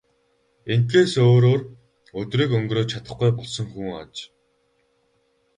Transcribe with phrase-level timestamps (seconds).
[0.73, 1.61] Ингэхээс өөрөөр
[2.19, 4.15] өдрийг өнгөрөөж чадахгүй болсон хүн аж.